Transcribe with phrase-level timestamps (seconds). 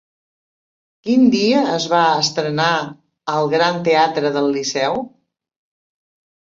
[1.07, 2.71] Quin dia es va estrenar
[3.35, 5.03] al Gran Teatre del Liceu?